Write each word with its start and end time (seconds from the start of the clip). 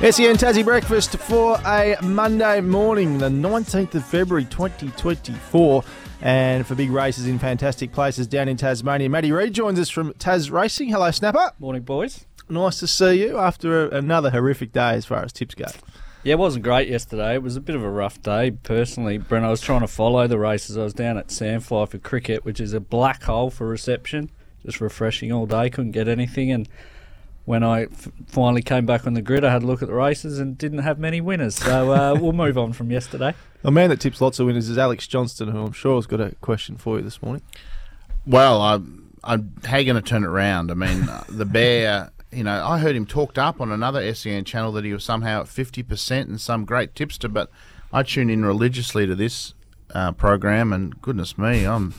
SEN 0.00 0.36
Tassie 0.36 0.64
Breakfast 0.64 1.18
for 1.18 1.60
a 1.66 1.94
Monday 2.02 2.62
morning, 2.62 3.18
the 3.18 3.28
19th 3.28 3.94
of 3.96 4.04
February 4.06 4.46
2024. 4.46 5.84
And 6.22 6.66
for 6.66 6.74
big 6.74 6.90
races 6.90 7.26
in 7.26 7.38
fantastic 7.38 7.92
places 7.92 8.26
down 8.26 8.48
in 8.48 8.56
Tasmania, 8.56 9.10
Matty 9.10 9.30
Reid 9.30 9.52
joins 9.52 9.78
us 9.78 9.90
from 9.90 10.14
Tas 10.14 10.50
Racing. 10.50 10.88
Hello, 10.88 11.10
Snapper. 11.10 11.52
Morning, 11.58 11.82
boys. 11.82 12.24
Nice 12.48 12.80
to 12.80 12.86
see 12.86 13.20
you 13.24 13.36
after 13.36 13.88
a, 13.88 13.98
another 13.98 14.30
horrific 14.30 14.72
day 14.72 14.92
as 14.94 15.04
far 15.04 15.22
as 15.22 15.34
tips 15.34 15.54
go. 15.54 15.66
Yeah, 16.24 16.32
it 16.32 16.38
wasn't 16.38 16.64
great 16.64 16.88
yesterday. 16.88 17.34
It 17.34 17.42
was 17.42 17.56
a 17.56 17.60
bit 17.60 17.76
of 17.76 17.84
a 17.84 17.90
rough 17.90 18.22
day, 18.22 18.52
personally. 18.52 19.18
Brent, 19.18 19.44
I 19.44 19.50
was 19.50 19.60
trying 19.60 19.80
to 19.80 19.86
follow 19.86 20.26
the 20.26 20.38
races. 20.38 20.78
I 20.78 20.82
was 20.82 20.94
down 20.94 21.18
at 21.18 21.26
Sandfly 21.28 21.90
for 21.90 21.98
cricket, 21.98 22.46
which 22.46 22.58
is 22.58 22.72
a 22.72 22.80
black 22.80 23.24
hole 23.24 23.50
for 23.50 23.68
reception. 23.68 24.30
Just 24.64 24.80
refreshing 24.80 25.30
all 25.30 25.44
day, 25.44 25.68
couldn't 25.68 25.92
get 25.92 26.08
anything. 26.08 26.50
And 26.50 26.70
when 27.44 27.62
I 27.62 27.84
f- 27.84 28.08
finally 28.26 28.62
came 28.62 28.86
back 28.86 29.06
on 29.06 29.14
the 29.14 29.22
grid, 29.22 29.44
I 29.44 29.52
had 29.52 29.62
a 29.62 29.66
look 29.66 29.82
at 29.82 29.88
the 29.88 29.94
races 29.94 30.38
and 30.38 30.56
didn't 30.56 30.78
have 30.78 30.98
many 30.98 31.20
winners. 31.20 31.56
So 31.56 31.92
uh, 31.92 32.14
we'll 32.20 32.32
move 32.32 32.58
on 32.58 32.72
from 32.72 32.90
yesterday. 32.90 33.34
A 33.64 33.70
man 33.70 33.90
that 33.90 34.00
tips 34.00 34.20
lots 34.20 34.38
of 34.38 34.46
winners 34.46 34.68
is 34.68 34.78
Alex 34.78 35.06
Johnston, 35.06 35.48
who 35.48 35.58
I'm 35.58 35.72
sure 35.72 35.96
has 35.96 36.06
got 36.06 36.20
a 36.20 36.34
question 36.40 36.76
for 36.76 36.98
you 36.98 37.02
this 37.02 37.22
morning. 37.22 37.42
Well, 38.26 38.60
I, 38.60 38.80
I'm 39.24 39.54
how 39.64 39.82
going 39.82 39.96
to 39.96 40.02
turn 40.02 40.24
it 40.24 40.28
around? 40.28 40.70
I 40.70 40.74
mean, 40.74 41.08
uh, 41.08 41.24
the 41.28 41.44
bear. 41.44 42.10
You 42.32 42.44
know, 42.44 42.64
I 42.64 42.78
heard 42.78 42.94
him 42.94 43.06
talked 43.06 43.38
up 43.38 43.60
on 43.60 43.72
another 43.72 44.14
SEN 44.14 44.44
channel 44.44 44.70
that 44.72 44.84
he 44.84 44.92
was 44.92 45.02
somehow 45.02 45.40
at 45.40 45.48
fifty 45.48 45.82
percent 45.82 46.28
and 46.28 46.40
some 46.40 46.64
great 46.64 46.94
tipster. 46.94 47.28
But 47.28 47.50
I 47.92 48.04
tune 48.04 48.30
in 48.30 48.44
religiously 48.44 49.06
to 49.06 49.16
this 49.16 49.54
uh, 49.94 50.12
program, 50.12 50.72
and 50.72 51.00
goodness 51.02 51.36
me, 51.36 51.64
I'm 51.64 51.94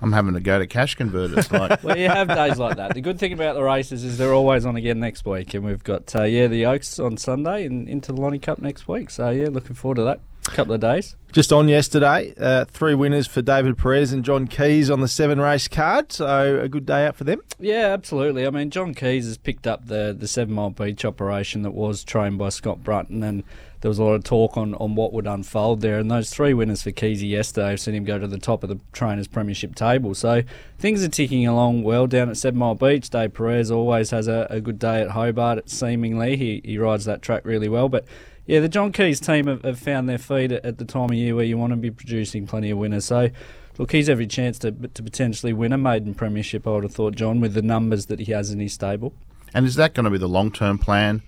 I'm 0.00 0.12
having 0.12 0.34
to 0.34 0.40
go 0.40 0.58
to 0.58 0.66
cash 0.66 0.94
converters. 0.94 1.50
Like, 1.58 1.82
Well, 1.82 1.98
you 1.98 2.08
have 2.08 2.28
days 2.28 2.58
like 2.58 2.76
that. 2.76 2.94
The 2.94 3.00
good 3.00 3.18
thing 3.18 3.32
about 3.32 3.54
the 3.54 3.62
races 3.62 4.04
is 4.04 4.16
they're 4.18 4.34
always 4.34 4.64
on 4.64 4.76
again 4.76 5.00
next 5.00 5.24
week, 5.24 5.54
and 5.54 5.64
we've 5.64 5.82
got 5.82 6.14
uh, 6.14 6.22
yeah 6.22 6.46
the 6.46 6.66
Oaks 6.66 6.98
on 6.98 7.16
Sunday 7.16 7.66
and 7.66 7.88
into 7.88 8.12
the 8.12 8.20
Lonnie 8.20 8.38
Cup 8.38 8.60
next 8.60 8.86
week. 8.86 9.10
So 9.10 9.30
yeah, 9.30 9.48
looking 9.48 9.74
forward 9.74 9.96
to 9.96 10.04
that. 10.04 10.20
Couple 10.44 10.72
of 10.72 10.80
days. 10.80 11.14
Just 11.30 11.52
on 11.52 11.68
yesterday, 11.68 12.32
uh, 12.40 12.64
three 12.64 12.94
winners 12.94 13.26
for 13.26 13.42
David 13.42 13.76
Pires 13.76 14.12
and 14.12 14.24
John 14.24 14.46
Keys 14.46 14.88
on 14.90 15.00
the 15.00 15.08
seven 15.08 15.38
race 15.40 15.68
card. 15.68 16.10
So 16.10 16.58
a 16.60 16.68
good 16.68 16.86
day 16.86 17.04
out 17.06 17.16
for 17.16 17.24
them. 17.24 17.42
Yeah, 17.58 17.88
absolutely. 17.88 18.46
I 18.46 18.50
mean, 18.50 18.70
John 18.70 18.94
Keys 18.94 19.26
has 19.26 19.36
picked 19.36 19.66
up 19.66 19.86
the 19.88 20.16
the 20.18 20.26
Seven 20.28 20.54
Mile 20.54 20.70
Beach 20.70 21.04
operation 21.04 21.62
that 21.62 21.72
was 21.72 22.02
trained 22.02 22.38
by 22.38 22.48
Scott 22.48 22.82
Brunton, 22.82 23.22
and 23.22 23.44
there 23.80 23.88
was 23.88 23.98
a 23.98 24.04
lot 24.04 24.14
of 24.14 24.24
talk 24.24 24.56
on, 24.56 24.74
on 24.74 24.94
what 24.94 25.12
would 25.12 25.26
unfold 25.26 25.80
there. 25.80 25.98
And 25.98 26.10
those 26.10 26.30
three 26.30 26.52
winners 26.52 26.82
for 26.82 26.90
Keysy 26.90 27.28
yesterday 27.28 27.70
have 27.70 27.80
seen 27.80 27.94
him 27.94 28.04
go 28.04 28.18
to 28.18 28.26
the 28.26 28.38
top 28.38 28.62
of 28.62 28.68
the 28.68 28.80
trainers' 28.92 29.28
premiership 29.28 29.74
table. 29.74 30.14
So 30.14 30.42
things 30.78 31.04
are 31.04 31.08
ticking 31.08 31.46
along 31.46 31.84
well 31.84 32.06
down 32.06 32.28
at 32.28 32.36
Seven 32.36 32.58
Mile 32.58 32.74
Beach. 32.74 33.08
Dave 33.08 33.34
Pires 33.34 33.70
always 33.70 34.10
has 34.10 34.26
a, 34.26 34.46
a 34.50 34.60
good 34.60 34.78
day 34.78 35.00
at 35.00 35.10
Hobart. 35.10 35.70
Seemingly, 35.70 36.36
he 36.36 36.60
he 36.64 36.78
rides 36.78 37.04
that 37.04 37.22
track 37.22 37.44
really 37.44 37.68
well, 37.68 37.88
but. 37.88 38.04
Yeah, 38.46 38.60
the 38.60 38.68
John 38.70 38.92
Keys 38.92 39.20
team 39.20 39.46
have, 39.46 39.62
have 39.62 39.78
found 39.78 40.08
their 40.08 40.16
feet 40.16 40.52
at, 40.52 40.64
at 40.64 40.78
the 40.78 40.86
time 40.86 41.10
of 41.10 41.12
year 41.12 41.34
where 41.34 41.44
you 41.44 41.58
want 41.58 41.72
to 41.74 41.76
be 41.76 41.90
producing 41.90 42.46
plenty 42.46 42.70
of 42.70 42.78
winners. 42.78 43.04
So, 43.04 43.28
look, 43.76 43.92
he's 43.92 44.08
every 44.08 44.26
chance 44.26 44.58
to 44.60 44.72
to 44.72 45.02
potentially 45.02 45.52
win 45.52 45.70
a 45.70 45.76
maiden 45.76 46.14
premiership. 46.14 46.66
I 46.66 46.70
would 46.70 46.84
have 46.84 46.94
thought, 46.94 47.14
John, 47.14 47.42
with 47.42 47.52
the 47.52 47.60
numbers 47.60 48.06
that 48.06 48.20
he 48.20 48.32
has 48.32 48.50
in 48.50 48.58
his 48.58 48.72
stable. 48.72 49.12
and 49.52 49.66
is 49.66 49.74
that 49.74 49.92
going 49.92 50.04
to 50.04 50.10
be 50.10 50.16
the 50.16 50.30
long 50.30 50.50
term 50.50 50.78
plan 50.78 51.20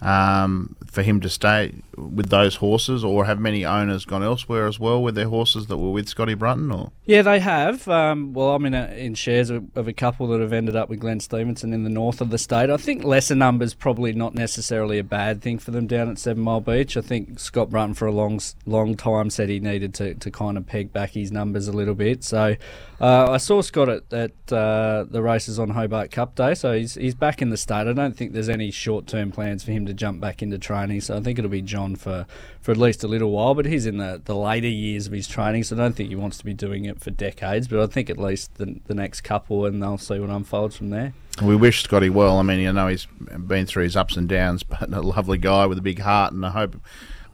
um, 0.00 0.76
for 0.86 1.02
him 1.02 1.20
to 1.20 1.28
stay 1.28 1.74
with 1.96 2.30
those 2.30 2.56
horses, 2.56 3.04
or 3.04 3.24
have 3.24 3.40
many 3.40 3.64
owners 3.64 4.04
gone 4.04 4.22
elsewhere 4.22 4.66
as 4.66 4.78
well 4.78 5.02
with 5.02 5.14
their 5.14 5.28
horses 5.28 5.66
that 5.66 5.76
were 5.76 5.90
with 5.90 6.08
Scotty 6.08 6.34
Brunton? 6.34 6.70
Or 6.70 6.92
Yeah, 7.04 7.22
they 7.22 7.40
have. 7.40 7.88
Um, 7.88 8.32
well, 8.32 8.54
I'm 8.54 8.64
in, 8.66 8.74
a, 8.74 8.86
in 8.96 9.14
shares 9.14 9.50
of, 9.50 9.64
a 9.74 9.92
couple 9.92 10.28
that 10.28 10.40
have 10.40 10.52
ended 10.52 10.76
up 10.76 10.88
with 10.88 11.00
Glenn 11.00 11.20
Stevenson 11.20 11.72
in 11.72 11.84
the 11.84 11.90
north 11.90 12.20
of 12.20 12.30
the 12.30 12.38
state. 12.38 12.70
I 12.70 12.76
think 12.76 13.04
lesser 13.04 13.34
numbers 13.34 13.74
probably 13.74 14.12
not 14.12 14.34
necessarily 14.34 14.98
a 14.98 15.04
bad 15.04 15.42
thing 15.42 15.58
for 15.58 15.70
them 15.70 15.86
down 15.86 16.08
at 16.08 16.18
Seven 16.18 16.42
Mile 16.42 16.60
Beach. 16.60 16.96
I 16.96 17.00
think 17.00 17.40
Scott 17.40 17.70
Brunton 17.70 17.94
for 17.94 18.06
a 18.06 18.12
long 18.12 18.40
long 18.66 18.96
time 18.96 19.30
said 19.30 19.48
he 19.48 19.60
needed 19.60 19.94
to, 19.94 20.14
to 20.14 20.30
kind 20.30 20.56
of 20.56 20.66
peg 20.66 20.92
back 20.92 21.10
his 21.10 21.32
numbers 21.32 21.68
a 21.68 21.72
little 21.72 21.94
bit. 21.94 22.22
So 22.22 22.56
uh, 23.00 23.30
I 23.30 23.36
saw 23.38 23.62
Scott 23.62 23.88
at, 23.88 24.12
at 24.12 24.52
uh, 24.52 25.04
the 25.08 25.22
races 25.22 25.58
on 25.58 25.70
Hobart 25.70 26.10
Cup 26.10 26.34
Day, 26.34 26.54
so 26.54 26.72
he's 26.72 26.94
he's 26.94 27.14
back 27.14 27.40
in 27.42 27.50
the 27.50 27.56
state. 27.56 27.86
I 27.86 27.92
don't 27.92 28.16
think 28.16 28.32
there's 28.32 28.48
any 28.48 28.70
short 28.70 29.06
term 29.06 29.32
plans 29.32 29.64
for 29.64 29.72
him 29.72 29.86
to 29.88 29.94
jump 29.94 30.20
back 30.20 30.42
into 30.42 30.58
training. 30.58 31.00
So 31.00 31.16
I 31.16 31.20
think 31.20 31.38
it'll 31.38 31.50
be 31.50 31.62
John 31.62 31.96
for, 31.96 32.26
for 32.60 32.70
at 32.70 32.76
least 32.76 33.02
a 33.02 33.08
little 33.08 33.30
while. 33.30 33.54
But 33.54 33.66
he's 33.66 33.86
in 33.86 33.98
the, 33.98 34.20
the 34.24 34.36
later 34.36 34.68
years 34.68 35.06
of 35.06 35.12
his 35.12 35.26
training, 35.26 35.64
so 35.64 35.76
I 35.76 35.78
don't 35.78 35.96
think 35.96 36.10
he 36.10 36.16
wants 36.16 36.38
to 36.38 36.44
be 36.44 36.54
doing 36.54 36.84
it 36.84 37.00
for 37.00 37.10
decades. 37.10 37.68
But 37.68 37.80
I 37.80 37.86
think 37.86 38.08
at 38.08 38.18
least 38.18 38.54
the, 38.54 38.80
the 38.86 38.94
next 38.94 39.22
couple, 39.22 39.66
and 39.66 39.82
they'll 39.82 39.98
see 39.98 40.18
what 40.18 40.30
unfolds 40.30 40.76
from 40.76 40.90
there. 40.90 41.12
we 41.42 41.56
wish 41.56 41.82
Scotty 41.82 42.10
well. 42.10 42.38
I 42.38 42.42
mean, 42.42 42.60
you 42.60 42.72
know, 42.72 42.88
he's 42.88 43.06
been 43.46 43.66
through 43.66 43.84
his 43.84 43.96
ups 43.96 44.16
and 44.16 44.28
downs, 44.28 44.62
but 44.62 44.92
a 44.92 45.00
lovely 45.02 45.38
guy 45.38 45.66
with 45.66 45.78
a 45.78 45.82
big 45.82 46.00
heart, 46.00 46.32
and 46.32 46.44
I 46.46 46.50
hope 46.50 46.76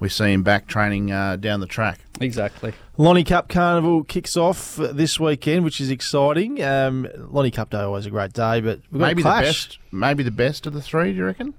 we 0.00 0.08
see 0.08 0.32
him 0.32 0.42
back 0.42 0.66
training 0.66 1.10
uh, 1.10 1.36
down 1.36 1.60
the 1.60 1.66
track. 1.66 2.00
Exactly. 2.20 2.74
Lonnie 2.96 3.24
Cup 3.24 3.48
Carnival 3.48 4.04
kicks 4.04 4.36
off 4.36 4.78
uh, 4.78 4.92
this 4.92 5.18
weekend, 5.18 5.64
which 5.64 5.80
is 5.80 5.90
exciting. 5.90 6.62
Um, 6.62 7.08
Lonnie 7.16 7.50
Cup 7.50 7.70
Day 7.70 7.78
always 7.78 8.06
a 8.06 8.10
great 8.10 8.32
day, 8.32 8.60
but 8.60 8.80
we've 8.90 9.00
got 9.00 9.06
Maybe 9.08 9.22
a 9.22 9.24
the 9.24 9.30
best, 9.30 9.78
maybe 9.90 10.22
the 10.22 10.30
best 10.30 10.66
of 10.66 10.74
the 10.74 10.82
three. 10.82 11.12
Do 11.12 11.18
you 11.18 11.24
reckon? 11.24 11.54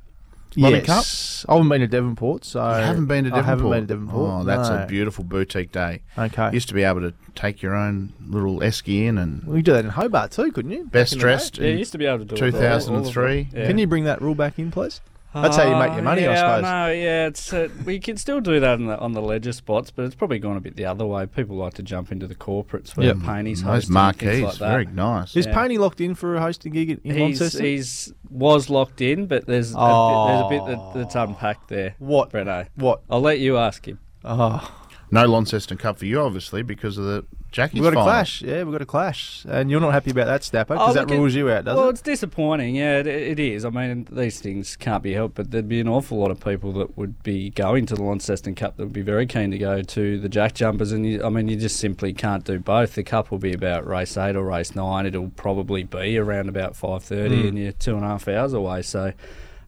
Lonnie 0.58 0.82
yes. 0.86 1.46
I 1.50 1.54
haven't 1.54 1.70
been 1.70 1.82
to 1.82 1.88
Devonport, 1.88 2.46
so 2.46 2.60
You 2.60 2.84
haven't 2.84 3.06
been 3.08 3.24
to 3.26 3.30
Devonport. 3.30 3.46
I 3.46 3.50
haven't 3.50 3.70
been 3.72 3.82
to 3.82 3.88
Devonport. 3.88 4.32
Oh, 4.32 4.44
that's 4.44 4.70
no. 4.70 4.84
a 4.84 4.86
beautiful 4.88 5.24
boutique 5.24 5.72
day. 5.72 6.02
Okay. 6.18 6.52
Used 6.54 6.68
to 6.70 6.74
be 6.74 6.84
able 6.84 7.02
to 7.02 7.14
take 7.36 7.62
your 7.62 7.76
own 7.76 8.14
little 8.26 8.60
esky 8.60 9.04
in 9.06 9.18
and 9.18 9.44
Well, 9.44 9.58
you 9.58 9.64
do 9.64 9.74
that 9.74 9.84
in 9.86 9.92
Hobart 9.92 10.32
too, 10.32 10.52
couldn't 10.52 10.72
you? 10.72 10.84
Back 10.84 10.92
best 10.92 11.14
in 11.14 11.20
dressed. 11.20 11.58
Yeah, 11.58 11.66
you 11.68 11.72
in 11.74 11.80
used 11.80 11.92
to 11.92 11.98
be 11.98 12.06
able 12.06 12.20
to 12.20 12.26
do 12.26 12.36
it. 12.36 12.54
all- 12.54 12.60
all 12.62 12.66
of 12.76 12.86
them. 12.86 13.04
2003. 13.04 13.50
Yeah. 13.54 13.68
Can 13.68 13.78
you 13.78 13.88
bring 13.88 14.06
that 14.06 14.22
rule 14.22 14.36
back 14.36 14.58
in, 14.60 14.72
please? 14.72 15.02
That's 15.42 15.58
how 15.58 15.68
you 15.70 15.76
make 15.76 15.94
your 15.94 16.02
money, 16.02 16.26
I 16.26 16.28
Oh, 16.28 16.32
yeah, 16.32 16.38
suppose. 16.40 16.62
No, 16.64 16.88
yeah, 16.92 17.28
it's 17.28 17.54
uh, 17.54 17.68
we 17.86 18.00
can 18.00 18.18
still 18.18 18.40
do 18.42 18.60
that 18.60 18.72
on 18.72 18.86
the 18.86 18.98
on 18.98 19.12
the 19.12 19.22
ledger 19.22 19.52
spots, 19.52 19.92
but 19.92 20.06
it's 20.06 20.16
probably 20.16 20.40
gone 20.40 20.56
a 20.58 20.62
bit 20.62 20.76
the 20.78 20.86
other 20.86 21.06
way. 21.06 21.26
People 21.26 21.58
like 21.58 21.74
to 21.76 21.84
jump 21.84 22.12
into 22.12 22.26
the 22.26 22.36
corporates 22.36 22.96
where 22.96 23.08
Yep. 23.08 23.18
Painey's 23.18 23.62
Those 23.62 23.72
hosting 23.88 23.90
and 23.90 23.94
marquees, 23.94 24.42
like 24.44 24.54
that. 24.60 24.70
very 24.70 24.86
nice. 24.86 25.36
Is 25.36 25.46
Yeah. 25.46 25.54
Paney 25.54 25.78
locked 25.78 26.00
in 26.02 26.16
for 26.16 26.36
a 26.36 26.42
hosting 26.42 26.72
gig 26.74 26.90
in 27.04 27.14
He's, 27.16 27.40
Launceston? 27.42 27.66
he's 27.66 28.14
was 28.30 28.70
locked 28.70 29.02
in, 29.02 29.28
but 29.28 29.46
there's 29.46 29.72
a, 29.72 29.76
bit, 29.76 29.80
there's 30.28 30.42
a 30.42 30.50
bit 30.50 30.66
that, 30.66 30.92
that's 31.00 31.16
unpacked 31.16 31.68
there. 31.68 31.96
What? 32.00 32.32
Breno? 32.32 32.68
What? 32.76 33.02
I'll 33.10 33.22
let 33.22 33.40
you 33.40 33.58
ask 33.58 33.88
him. 33.88 34.00
Oh, 34.24 34.74
No 35.12 35.26
Launceston 35.28 35.78
Cup 35.78 36.00
for 36.00 36.06
you, 36.06 36.20
obviously, 36.22 36.64
because 36.64 36.98
of 36.98 37.06
the 37.06 37.26
Jackie's 37.56 37.80
we've 37.80 37.84
got 37.84 37.94
a 37.94 37.96
final. 37.96 38.06
clash. 38.12 38.42
Yeah, 38.42 38.64
we've 38.64 38.74
got 38.74 38.82
a 38.82 38.86
clash, 38.86 39.46
and 39.48 39.72
you're 39.72 39.80
not 39.80 39.94
happy 39.94 40.12
about 40.12 40.26
that, 40.26 40.44
Snapper, 40.44 40.74
Oh, 40.74 40.78
because 40.78 40.96
that 40.96 41.02
look, 41.08 41.12
it- 41.12 41.18
rules 41.20 41.34
you 41.36 41.50
out, 41.50 41.64
doesn't 41.64 41.76
well, 41.76 41.78
it? 41.78 41.80
Well, 41.86 41.90
it's 41.92 42.02
disappointing. 42.02 42.76
Yeah, 42.76 42.98
it, 43.00 43.08
it 43.08 43.40
is. 43.40 43.64
I 43.64 43.70
mean, 43.70 44.08
these 44.12 44.42
things 44.42 44.76
can't 44.76 45.02
be 45.02 45.14
helped, 45.14 45.36
but 45.36 45.52
there'd 45.52 45.70
be 45.70 45.80
an 45.80 45.88
awful 45.88 46.18
lot 46.18 46.32
of 46.32 46.40
people 46.44 46.74
that 46.74 46.98
would 46.98 47.24
be 47.24 47.50
going 47.52 47.86
to 47.86 47.96
the 47.96 48.04
Launceston 48.04 48.56
Cup 48.56 48.76
that 48.76 48.84
would 48.84 48.92
be 48.94 49.02
very 49.02 49.26
keen 49.26 49.52
to 49.52 49.58
go 49.58 49.82
to 49.82 50.20
the 50.20 50.28
Jack 50.28 50.54
Jumpers, 50.56 50.92
and 50.92 51.06
you, 51.06 51.24
I 51.24 51.30
mean, 51.30 51.48
you 51.48 51.56
just 51.56 51.78
simply 51.80 52.12
can't 52.12 52.44
do 52.44 52.60
both. 52.60 52.96
The 52.96 53.04
Cup 53.04 53.32
will 53.32 53.40
be 53.40 53.54
about 53.54 53.88
race 53.88 54.18
eight 54.18 54.36
or 54.36 54.44
race 54.44 54.76
nine. 54.76 55.06
It'll 55.06 55.30
probably 55.30 55.84
be 55.84 56.18
around 56.18 56.50
about 56.50 56.76
five 56.76 57.04
thirty, 57.04 57.44
Mm. 57.44 57.48
and 57.48 57.58
you're 57.58 57.72
two 57.72 57.96
and 57.96 58.04
a 58.04 58.08
half 58.10 58.28
hours 58.28 58.52
away. 58.54 58.82
So. 58.82 59.14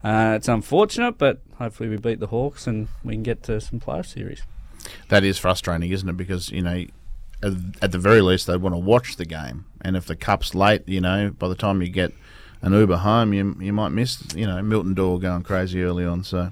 Uh, 0.03 0.33
it's 0.37 0.47
unfortunate, 0.47 1.17
but 1.17 1.39
hopefully 1.57 1.89
we 1.89 1.97
beat 1.97 2.19
the 2.19 2.27
Hawks 2.27 2.67
and 2.67 2.87
we 3.03 3.15
can 3.15 3.23
get 3.23 3.41
to 3.43 3.59
some 3.59 3.79
playoff 3.79 4.05
series. 4.05 4.43
That 5.09 5.23
is 5.23 5.39
frustrating, 5.39 5.89
isn't 5.91 6.07
it? 6.07 6.15
Because 6.15 6.49
you 6.51 6.61
know, 6.61 6.85
at, 7.43 7.53
at 7.81 7.91
the 7.91 7.99
very 7.99 8.21
least, 8.21 8.47
they'd 8.47 8.57
want 8.57 8.73
to 8.73 8.79
watch 8.79 9.15
the 9.17 9.25
game, 9.25 9.65
and 9.81 9.95
if 9.95 10.05
the 10.05 10.15
cup's 10.15 10.55
late, 10.55 10.87
you 10.87 11.01
know, 11.01 11.31
by 11.37 11.47
the 11.47 11.55
time 11.55 11.81
you 11.81 11.89
get 11.89 12.13
an 12.61 12.73
Uber 12.73 12.97
home, 12.97 13.33
you 13.33 13.55
you 13.59 13.73
might 13.73 13.89
miss, 13.89 14.23
you 14.35 14.47
know, 14.47 14.61
Milton 14.61 14.93
Doyle 14.93 15.19
going 15.19 15.43
crazy 15.43 15.83
early 15.83 16.05
on. 16.05 16.23
So 16.23 16.51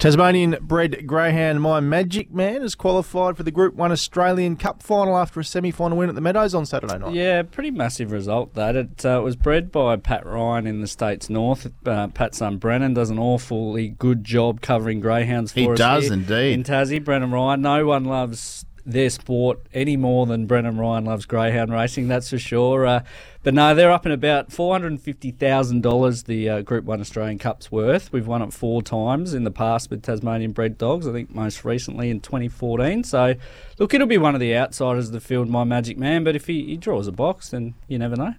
Tasmanian 0.00 0.56
bred 0.62 1.06
greyhound 1.06 1.60
My 1.60 1.78
Magic 1.78 2.32
Man 2.32 2.62
has 2.62 2.74
qualified 2.74 3.36
for 3.36 3.42
the 3.42 3.50
Group 3.50 3.74
1 3.74 3.92
Australian 3.92 4.56
Cup 4.56 4.82
final 4.82 5.14
after 5.18 5.40
a 5.40 5.44
semi 5.44 5.70
final 5.70 5.98
win 5.98 6.08
at 6.08 6.14
the 6.14 6.22
Meadows 6.22 6.54
on 6.54 6.64
Saturday 6.64 6.96
night. 6.96 7.12
Yeah, 7.12 7.42
pretty 7.42 7.70
massive 7.70 8.10
result 8.10 8.54
that. 8.54 8.76
It 8.76 9.04
uh, 9.04 9.20
was 9.22 9.36
bred 9.36 9.70
by 9.70 9.96
Pat 9.96 10.24
Ryan 10.24 10.66
in 10.66 10.80
the 10.80 10.86
States 10.86 11.28
North. 11.28 11.70
Uh, 11.84 12.08
Pat's 12.08 12.38
son 12.38 12.56
Brennan 12.56 12.94
does 12.94 13.10
an 13.10 13.18
awfully 13.18 13.90
good 13.90 14.24
job 14.24 14.62
covering 14.62 15.00
greyhounds 15.00 15.52
for 15.52 15.60
He 15.60 15.68
us 15.68 15.78
does 15.78 16.04
here 16.04 16.14
indeed. 16.14 16.54
In 16.54 16.64
Tassie, 16.64 17.04
Brennan 17.04 17.30
Ryan. 17.30 17.60
No 17.60 17.84
one 17.84 18.06
loves 18.06 18.64
their 18.92 19.10
sport 19.10 19.60
any 19.72 19.96
more 19.96 20.26
than 20.26 20.46
Brennan 20.46 20.78
Ryan 20.78 21.04
loves 21.04 21.26
greyhound 21.26 21.72
racing, 21.72 22.08
that's 22.08 22.30
for 22.30 22.38
sure. 22.38 22.86
Uh, 22.86 23.02
but 23.42 23.54
no, 23.54 23.74
they're 23.74 23.90
up 23.90 24.04
in 24.04 24.12
about 24.12 24.50
$450,000 24.50 26.24
the 26.26 26.48
uh, 26.48 26.62
Group 26.62 26.84
1 26.84 27.00
Australian 27.00 27.38
Cup's 27.38 27.72
worth. 27.72 28.12
We've 28.12 28.26
won 28.26 28.42
it 28.42 28.52
four 28.52 28.82
times 28.82 29.32
in 29.32 29.44
the 29.44 29.50
past 29.50 29.90
with 29.90 30.02
Tasmanian 30.02 30.52
bred 30.52 30.76
dogs, 30.76 31.06
I 31.06 31.12
think 31.12 31.34
most 31.34 31.64
recently 31.64 32.10
in 32.10 32.20
2014. 32.20 33.04
So, 33.04 33.34
look, 33.78 33.94
it'll 33.94 34.06
be 34.06 34.18
one 34.18 34.34
of 34.34 34.40
the 34.40 34.54
outsiders 34.56 35.06
of 35.06 35.12
the 35.12 35.20
field, 35.20 35.48
my 35.48 35.64
Magic 35.64 35.96
Man, 35.96 36.22
but 36.22 36.36
if 36.36 36.46
he, 36.46 36.66
he 36.66 36.76
draws 36.76 37.06
a 37.06 37.12
box, 37.12 37.50
then 37.50 37.74
you 37.88 37.98
never 37.98 38.16
know. 38.16 38.34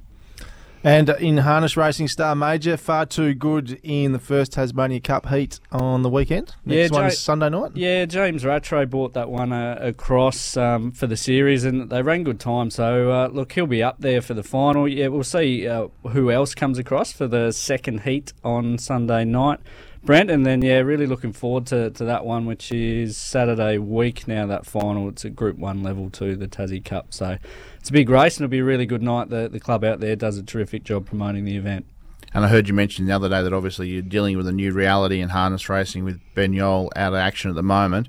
And 0.84 1.10
in 1.10 1.38
harness 1.38 1.78
racing, 1.78 2.08
Star 2.08 2.36
Major 2.36 2.76
far 2.76 3.06
too 3.06 3.36
good 3.36 3.80
in 3.84 4.14
the 4.14 4.20
first 4.20 4.54
Tasmania 4.54 5.00
Cup 5.00 5.28
heat 5.28 5.60
on 5.72 6.02
the 6.02 6.10
weekend. 6.10 6.56
Next 6.66 6.92
Yeah, 6.92 6.98
one 6.98 7.06
is 7.08 7.20
Sunday 7.20 7.50
night. 7.50 7.74
Yeah, 7.76 8.06
James 8.06 8.44
Rattray 8.44 8.86
brought 8.86 9.14
that 9.14 9.30
one 9.30 9.54
uh, 9.54 9.78
across 9.80 10.58
um, 10.58 10.92
for 10.92 11.06
the 11.06 11.18
series, 11.18 11.66
and 11.66 11.92
they 11.92 12.02
ran 12.02 12.24
good 12.24 12.40
time. 12.40 12.72
So 12.72 13.12
uh, 13.12 13.28
look, 13.32 13.52
he'll 13.52 13.68
be 13.68 13.84
up 13.84 13.98
there 14.00 14.22
for 14.22 14.34
the 14.34 14.42
final. 14.42 14.88
Yeah, 14.88 15.10
we'll 15.10 15.24
see 15.24 15.68
uh, 15.68 15.90
who 16.10 16.32
else 16.32 16.56
comes 16.56 16.80
across 16.80 17.12
for 17.12 17.28
the 17.28 17.52
second 17.52 18.02
heat 18.02 18.34
on 18.44 18.80
Sunday 18.80 19.24
night. 19.24 19.60
Brent. 20.04 20.32
And 20.32 20.46
then, 20.46 20.62
yeah, 20.62 20.80
really 20.80 21.06
looking 21.06 21.32
forward 21.32 21.68
to, 21.68 21.92
to 21.92 22.06
that 22.06 22.26
one, 22.26 22.46
which 22.46 22.72
is 22.72 23.18
Saturday 23.18 23.78
week 23.78 24.28
now, 24.28 24.48
that 24.48 24.66
final. 24.66 25.10
It's 25.10 25.26
at 25.26 25.36
Group 25.36 25.58
1 25.58 25.84
level 25.84 26.10
2, 26.10 26.36
the 26.36 26.48
Tassie 26.48 26.84
Cup. 26.84 27.14
So 27.14 27.38
it's 27.80 27.90
a 27.90 27.94
big 27.94 28.10
race 28.10 28.38
and 28.38 28.46
it'll 28.46 28.52
be 28.52 28.60
a 28.60 28.64
really 28.64 28.86
good 28.86 29.04
night. 29.04 29.30
The, 29.30 29.48
the 29.48 29.60
club 29.60 29.84
out 29.84 30.00
there 30.00 30.16
does 30.16 30.38
a 30.38 30.44
terrific 30.44 30.84
job 30.84 31.06
promoting 31.06 31.46
the 31.46 31.56
event. 31.56 31.86
And 32.34 32.46
I 32.46 32.48
heard 32.48 32.68
you 32.68 32.74
mention 32.74 33.06
the 33.06 33.16
other 33.16 33.30
day 33.30 33.44
that 33.44 33.54
obviously 33.54 33.90
you're 33.90 34.02
dealing 34.02 34.38
with 34.38 34.48
a 34.48 34.54
new 34.54 34.72
reality 34.72 35.20
in 35.20 35.30
harness 35.30 35.68
racing 35.68 36.04
with 36.04 36.20
Ben 36.34 36.54
Yole 36.54 36.90
out 36.96 37.14
of 37.14 37.20
action 37.20 37.50
at 37.50 37.56
the 37.56 37.64
moment. 37.64 38.08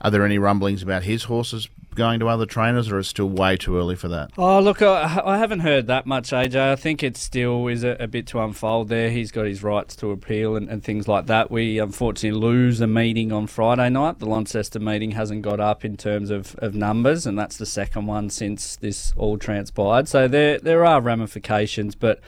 Are 0.00 0.10
there 0.10 0.24
any 0.24 0.38
rumblings 0.38 0.82
about 0.82 1.04
his 1.04 1.24
horses 1.24 1.68
going 2.00 2.18
to 2.18 2.28
other 2.28 2.46
trainers, 2.46 2.90
or 2.90 2.98
is 2.98 3.06
it 3.06 3.10
still 3.10 3.28
way 3.28 3.58
too 3.58 3.76
early 3.76 3.94
for 3.94 4.08
that? 4.08 4.30
Oh, 4.38 4.58
look, 4.58 4.80
I, 4.80 5.20
I 5.22 5.36
haven't 5.36 5.60
heard 5.60 5.86
that 5.88 6.06
much, 6.06 6.30
AJ. 6.30 6.56
I 6.56 6.74
think 6.74 7.02
it 7.02 7.14
still 7.18 7.68
is 7.68 7.84
a, 7.84 7.90
a, 8.00 8.08
bit 8.08 8.26
to 8.28 8.40
unfold 8.40 8.88
there. 8.88 9.10
He's 9.10 9.30
got 9.30 9.44
his 9.44 9.62
rights 9.62 9.94
to 9.96 10.10
appeal 10.10 10.56
and, 10.56 10.70
and, 10.70 10.82
things 10.82 11.06
like 11.06 11.26
that. 11.26 11.50
We 11.50 11.78
unfortunately 11.78 12.40
lose 12.40 12.80
a 12.80 12.86
meeting 12.86 13.32
on 13.32 13.46
Friday 13.46 13.90
night. 13.90 14.18
The 14.18 14.26
Launceston 14.26 14.82
meeting 14.82 15.10
hasn't 15.10 15.42
got 15.42 15.60
up 15.60 15.84
in 15.84 15.98
terms 15.98 16.30
of, 16.30 16.56
of 16.56 16.74
numbers, 16.74 17.26
and 17.26 17.38
that's 17.38 17.58
the 17.58 17.66
second 17.66 18.06
one 18.06 18.30
since 18.30 18.76
this 18.76 19.12
all 19.18 19.36
transpired. 19.36 20.08
So 20.08 20.26
there, 20.26 20.58
there 20.58 20.86
are 20.86 21.02
ramifications, 21.02 21.94
but 21.94 22.18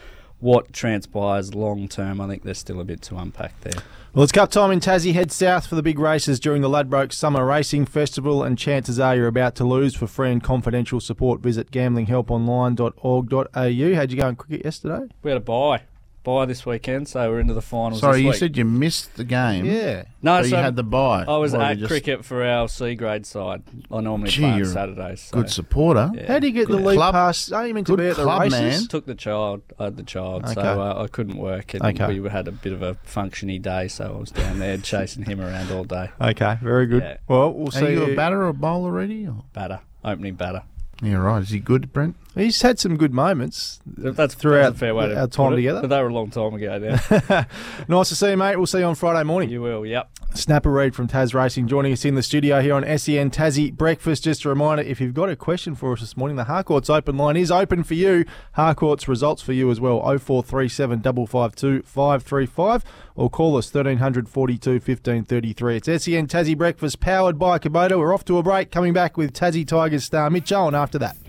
what 0.43 0.73
transpires 0.73 1.55
long 1.55 1.87
term, 1.87 2.21
I 2.21 2.27
think 2.27 2.43
there's 2.43 2.59
still 2.59 2.81
a 2.81 2.83
bit 2.83 3.01
to 3.03 3.15
unpack 3.15 3.59
there. 3.61 3.81
Well, 4.13 4.23
it's 4.23 4.31
cup 4.31 4.51
time 4.51 4.69
in 4.71 4.79
Tassie. 4.79 5.13
Head 5.13 5.31
south 5.31 5.65
for 5.65 5.73
the 5.75 5.81
big 5.81 5.97
races 5.97 6.39
during 6.39 6.61
the 6.61 6.69
Ladbroke 6.69 7.11
Summer 7.13 7.43
Racing 7.45 7.85
Festival, 7.85 8.43
and 8.43 8.55
chances 8.57 8.99
are 8.99 9.15
you're 9.15 9.27
about 9.27 9.55
to 9.55 9.63
lose. 9.63 9.95
For 9.95 10.05
free 10.05 10.31
and 10.31 10.43
confidential 10.43 10.99
support, 10.99 11.39
visit 11.39 11.71
gamblinghelponline.org.au. 11.71 13.95
How'd 13.95 14.11
you 14.11 14.17
go 14.17 14.27
in 14.27 14.35
cricket 14.35 14.65
yesterday? 14.65 15.07
We 15.23 15.31
had 15.31 15.37
a 15.37 15.39
bye 15.39 15.83
bye 16.23 16.45
this 16.45 16.65
weekend, 16.65 17.07
so 17.07 17.29
we're 17.29 17.39
into 17.39 17.53
the 17.53 17.61
finals. 17.61 18.01
Sorry, 18.01 18.21
you 18.21 18.29
week. 18.29 18.37
said 18.37 18.57
you 18.57 18.65
missed 18.65 19.15
the 19.15 19.23
game. 19.23 19.65
Yeah. 19.65 20.05
No, 20.21 20.41
so, 20.41 20.49
so 20.49 20.57
you 20.57 20.63
had 20.63 20.75
the 20.75 20.83
bye. 20.83 21.25
I 21.27 21.37
was 21.37 21.53
at 21.53 21.77
just... 21.77 21.89
cricket 21.89 22.25
for 22.25 22.43
our 22.43 22.67
C 22.67 22.95
grade 22.95 23.25
side. 23.25 23.63
I 23.91 24.01
normally 24.01 24.29
Gee, 24.29 24.41
play 24.41 24.51
on 24.51 24.65
Saturdays. 24.65 25.21
So. 25.21 25.37
Good 25.37 25.49
supporter. 25.49 26.11
Yeah. 26.13 26.27
How 26.27 26.39
do 26.39 26.47
you 26.47 26.53
get 26.53 26.67
good 26.67 26.79
the 26.79 26.85
league 26.87 26.99
pass? 26.99 27.51
Are 27.51 27.67
you 27.67 27.73
meant 27.73 27.87
to 27.87 27.97
be 27.97 28.07
at 28.07 28.15
the 28.15 28.23
club, 28.23 28.41
races? 28.41 28.59
Man. 28.59 28.87
Took 28.87 29.05
the 29.05 29.15
child. 29.15 29.61
I 29.77 29.85
had 29.85 29.97
the 29.97 30.03
child, 30.03 30.45
okay. 30.45 30.53
so 30.53 30.61
uh, 30.61 31.03
I 31.03 31.07
couldn't 31.07 31.37
work, 31.37 31.73
and 31.73 31.83
okay. 31.83 32.19
we 32.19 32.29
had 32.29 32.47
a 32.47 32.51
bit 32.51 32.73
of 32.73 32.81
a 32.81 32.95
functiony 33.05 33.61
day, 33.61 33.87
so 33.87 34.15
I 34.15 34.19
was 34.19 34.31
down 34.31 34.59
there 34.59 34.77
chasing 34.83 35.23
him 35.23 35.41
around 35.41 35.71
all 35.71 35.83
day. 35.83 36.09
Okay, 36.21 36.57
very 36.61 36.87
good. 36.87 37.03
Yeah. 37.03 37.17
Well, 37.27 37.53
we'll 37.53 37.69
Are 37.69 37.71
see. 37.71 37.85
Are 37.85 37.91
you 37.91 38.03
a 38.13 38.15
batter 38.15 38.43
or 38.43 38.49
a 38.49 38.53
bowler 38.53 38.89
already? 38.89 39.27
Or? 39.27 39.43
Batter, 39.53 39.81
opening 40.03 40.35
batter. 40.35 40.63
Yeah, 41.03 41.15
right. 41.15 41.41
Is 41.41 41.49
he 41.49 41.59
good, 41.59 41.91
Brent? 41.91 42.15
He's 42.33 42.61
had 42.61 42.79
some 42.79 42.97
good 42.97 43.13
moments. 43.13 43.79
That's 43.85 44.33
throughout 44.33 44.69
that's 44.69 44.79
fair 44.79 44.95
way 44.95 45.09
to 45.09 45.19
our 45.19 45.27
time 45.27 45.55
together. 45.55 45.81
But 45.81 45.89
they 45.89 46.01
were 46.01 46.07
a 46.07 46.13
long 46.13 46.31
time 46.31 46.53
ago 46.55 46.79
now. 46.79 47.45
nice 47.87 48.09
to 48.09 48.15
see 48.15 48.31
you, 48.31 48.37
mate. 48.37 48.55
We'll 48.55 48.65
see 48.65 48.79
you 48.79 48.85
on 48.85 48.95
Friday 48.95 49.23
morning. 49.23 49.49
You 49.49 49.61
will, 49.61 49.85
yep. 49.85 50.09
Snapper 50.33 50.71
Reid 50.71 50.95
from 50.95 51.07
Tas 51.07 51.35
Racing 51.35 51.67
joining 51.67 51.93
us 51.93 52.05
in 52.05 52.15
the 52.15 52.23
studio 52.23 52.59
here 52.59 52.73
on 52.73 52.83
SEN 52.97 53.29
Tassie 53.29 53.71
Breakfast. 53.71 54.23
Just 54.23 54.45
a 54.45 54.49
reminder, 54.49 54.81
if 54.81 54.99
you've 54.99 55.13
got 55.13 55.29
a 55.29 55.35
question 55.35 55.75
for 55.75 55.93
us 55.93 55.99
this 55.99 56.17
morning, 56.17 56.37
the 56.37 56.45
Harcourts 56.45 56.89
open 56.89 57.17
line 57.17 57.37
is 57.37 57.51
open 57.51 57.83
for 57.83 57.93
you. 57.93 58.25
Harcourts 58.53 59.07
results 59.07 59.43
for 59.43 59.53
you 59.53 59.69
as 59.69 59.79
well, 59.79 59.99
0437 59.99 61.01
552 61.03 61.83
535 61.83 62.83
or 63.15 63.29
call 63.29 63.57
us 63.57 63.71
1300 63.71 64.27
42 64.27 64.71
1533. 64.71 65.77
It's 65.77 65.85
SEN 65.85 66.27
Tassie 66.27 66.57
Breakfast 66.57 66.99
powered 66.99 67.37
by 67.37 67.59
Kubota. 67.59 67.99
We're 67.99 68.13
off 68.13 68.25
to 68.25 68.39
a 68.39 68.43
break, 68.43 68.71
coming 68.71 68.93
back 68.93 69.17
with 69.17 69.33
Tassie 69.33 69.67
Tigers 69.67 70.03
star 70.03 70.31
Mitch 70.31 70.51
Owen 70.51 70.73
after 70.93 70.99
that. 70.99 71.22